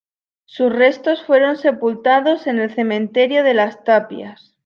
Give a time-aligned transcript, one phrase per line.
[0.45, 4.55] Sus restos fueron sepultados en el cementerio de Las Tapias.